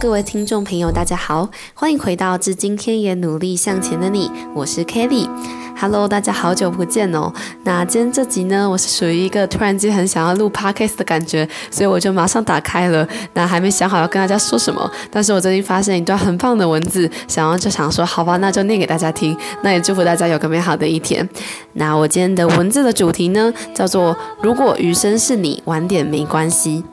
[0.00, 5.28] 各位听众朋友，大家好，欢迎回到《至今天也努力向前的你》，我是 Kelly。
[5.76, 7.32] Hello，大家好久不见哦。
[7.64, 13.06] 那今天这集呢，我是属于一个突然间很想要录 podcast 的感觉，所以我就马上打开了。
[13.34, 19.36] 那还没想好要跟大家说什么，但是我最近发现一段很棒的文字，想要就想说，好吧，那就念给大家听。
[19.62, 21.28] 那也祝福大家有个美好的一天。
[21.72, 26.84] 那我今天的文字的主题呢，叫做“如果余生是你，晚点没关系”。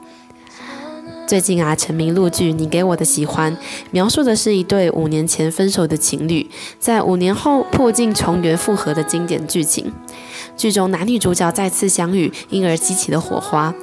[1.26, 3.52] 最近啊，成名录剧《你给我的喜欢》，
[3.90, 9.92] 描述的是一对五年前分手的情侣，在五年后破镜重圆复合的经典剧情。
[10.56, 13.74] 剧中男女主角再次相遇，因而激起了火花，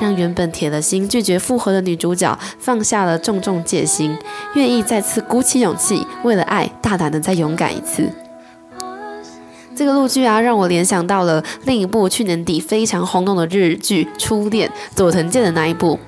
[0.00, 4.16] 让原本铁了心拒绝复合的女主角放下了重重戒心，
[4.54, 8.10] 愿意再次鼓起勇气，为了爱大胆的再勇敢一次。
[9.76, 16.00] 这个录剧啊，让我联想到了另一部去年底非常轰动的日剧《初恋》，佐藤健的那一部。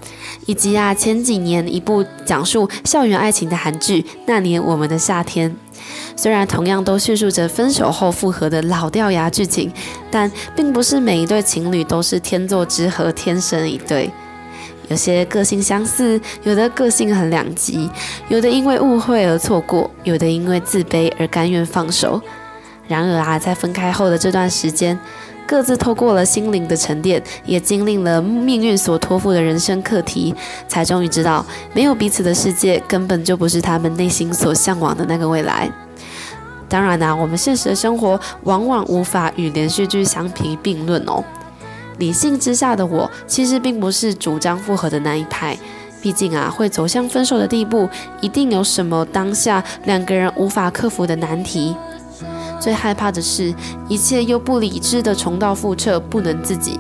[0.47, 5.51] 以及啊，前几年一部讲述校园爱情的韩剧《那年我们的夏天》，
[6.17, 9.73] 虽然同样都叙述着分手后复合的老掉牙剧情，
[10.11, 14.11] 但并不是每一对情侣都是天作之合、天生一对。
[14.89, 17.89] 有些个性相似，有的个性很两极，
[18.29, 22.21] 有的因为误会而错过，有的因为自卑而甘愿放手。
[22.89, 24.99] 然而啊，在分开后的这段时间，
[25.51, 30.33] 各自透过了心灵的沉淀，也经历了命运所托付的人生课题，
[30.69, 35.69] 才终于知道，没有彼此的世界根本就不是他们内心所向往的那个未来。
[36.69, 41.25] 当然啦，我们现实的生活往往无法与连续剧相提并论哦。
[41.99, 45.59] 理性之下的我，其实并不是主张复合的那一派。
[46.01, 47.91] 毕竟啊，会走向分手的地步，
[48.21, 51.75] 一定有什么当下两个人无法克服的难题。
[52.61, 53.53] 最害怕的是，
[53.89, 56.79] 一切又不理智的重蹈覆辙，不能自己。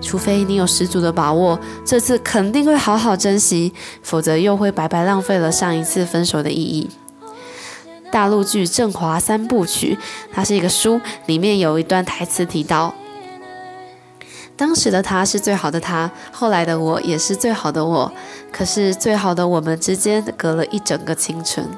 [0.00, 6.88] 除非你有十足的把握，这次肯定会好好珍惜，否则又会白白浪费了上一次分手的意义。
[8.10, 9.98] 大陆剧《振华三部曲》，
[10.32, 12.94] 它是一个书，里面有一段台词提到：
[14.56, 18.10] 当时的他是最好的他，后来的我也是最好的我，
[18.50, 21.68] 可是最好的我们之间隔了一整个青春。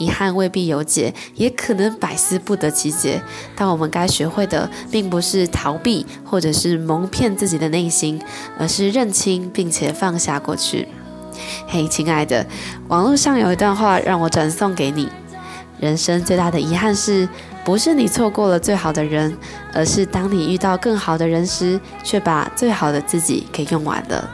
[0.00, 3.20] 遗憾未必有解，也可能百思不得其解。
[3.54, 8.18] 但我们该学会的，并不是逃避，或者是蒙骗自己的内心，
[8.58, 10.88] 而是认清并且放下过去。
[11.68, 12.46] 嘿，亲爱的，
[12.88, 15.06] 网络上有一段话让我转送给你：
[15.78, 17.28] 人生最大的遗憾是，
[17.62, 19.36] 不是你错过了最好的人，
[19.74, 24.30] 而是当你遇到更好的人时，却把最好的自己给用完了。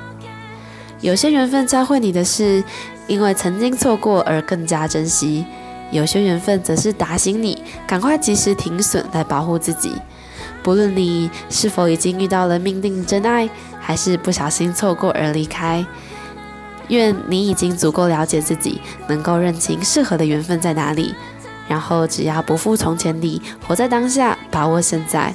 [1.00, 2.62] 有些缘分教会你的是。
[3.06, 5.44] 因为曾经错过而更加珍惜，
[5.90, 9.92] 有些缘分则是打醒你，赶快及时停损来保护自己。
[10.62, 15.86] 不论你是否已经遇到了命定真爱，还是不小心错过而离开，
[16.88, 21.14] 愿你已经足够了解自己，能够认清适合的缘分在哪里，
[21.68, 25.32] 然后只要不负从前地，活在当下，把握现在。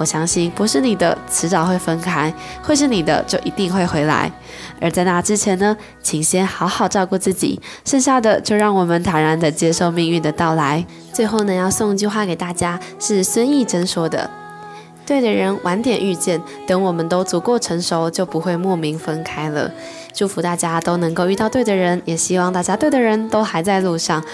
[0.00, 4.32] 我相信不是你的，迟早会分开；会是你的，就一定会回来。
[4.80, 10.82] 而在那之前呢，请先好好照顾自己，剩下的就让我们坦然的接受命运的到来。
[11.12, 14.30] 最后呢，要送一句话给大家，是孙艺珍说的
[15.04, 19.70] ：“对的人晚点遇见，等我们都足够成熟，就不会莫名分开了。”
[20.14, 24.24] 祝福大家都能够遇到对的人，也希望大家对的人都还在路上。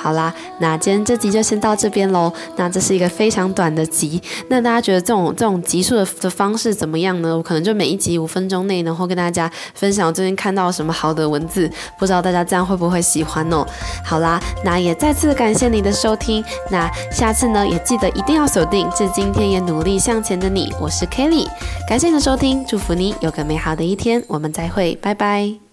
[0.00, 2.32] 好啦，那今天这集就先到这边喽。
[2.56, 7.36] 那这是一个非常短的集，那大家觉得这种这种集数的的方式怎么样呢？
[7.36, 13.66] 我可能就每一集五分钟内，然后跟大家分享我最近看到什么好的文字，不知道大家这样会不会喜欢哦？
[14.04, 21.46] 好啦，那也再次感谢你的收听，那下次呢也记得一定要锁定，至今天也努力向前的你，我是 Kelly，
[21.88, 25.69] 感谢你的收听，祝福你有个美好的一天，我们再会，拜拜。